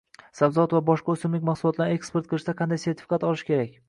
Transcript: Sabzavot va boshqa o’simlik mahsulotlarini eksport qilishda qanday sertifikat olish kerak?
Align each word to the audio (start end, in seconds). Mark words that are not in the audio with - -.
Sabzavot 0.37 0.71
va 0.75 0.79
boshqa 0.87 1.13
o’simlik 1.13 1.45
mahsulotlarini 1.49 1.99
eksport 1.99 2.31
qilishda 2.31 2.57
qanday 2.63 2.81
sertifikat 2.85 3.27
olish 3.29 3.45
kerak? 3.51 3.77